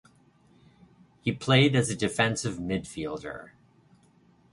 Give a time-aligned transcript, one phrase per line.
[1.21, 3.51] He played as a defensive midfielder.